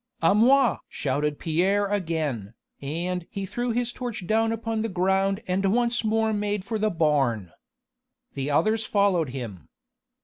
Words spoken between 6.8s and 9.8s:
barn. The others followed him.